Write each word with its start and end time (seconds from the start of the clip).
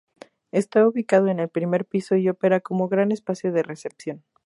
Está 0.51 0.87
ubicado 0.87 1.27
en 1.27 1.39
el 1.39 1.47
primer 1.49 1.85
piso, 1.85 2.15
y 2.15 2.27
opera 2.27 2.59
como 2.59 2.87
gran 2.89 3.11
espacio 3.11 3.51
de 3.53 3.61
recepción. 3.61 4.23